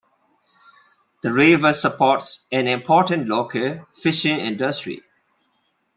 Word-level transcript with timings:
The 1.21 1.31
river 1.31 1.73
supports 1.73 2.39
an 2.51 2.67
important 2.67 3.27
local 3.27 3.85
fishing 3.93 4.39
industry. 4.39 5.03